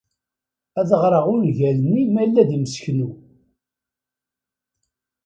Ad 0.79 0.89
ɣreɣ 1.01 1.25
ungal-nni 1.33 2.03
ma 2.13 2.21
yella 2.23 2.43
d 2.49 2.51
imseknu. 2.57 3.09